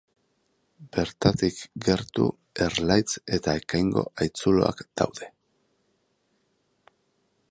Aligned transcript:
Bertatik 0.95 1.59
gertu 1.87 2.25
Erlaitz 2.69 3.05
eta 3.37 3.55
Ekaingo 3.61 4.05
haitzuloak 4.23 4.83
daude. 5.03 5.31